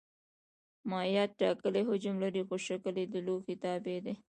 [0.89, 4.15] مایعات ټاکلی حجم لري خو شکل یې د لوښي تابع دی.